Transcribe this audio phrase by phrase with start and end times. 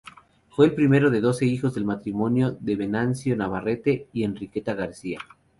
[0.49, 5.19] Fue el primero de doce hijos del matrimonio de Venancio Navarrete y Enriqueta García.